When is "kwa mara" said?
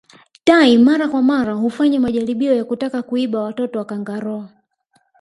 1.07-1.53